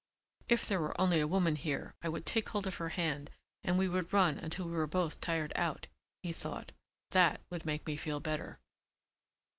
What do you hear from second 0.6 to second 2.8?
there were only a woman here I would take hold of